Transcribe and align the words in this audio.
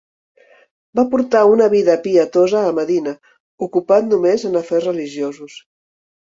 Va 0.99 1.03
portar 1.11 1.41
una 1.49 1.67
vida 1.73 1.97
pietosa 2.07 2.63
a 2.69 2.71
Medina 2.79 3.13
ocupat 3.67 4.09
només 4.15 4.47
en 4.51 4.59
afers 4.63 4.89
religiosos. 4.91 5.61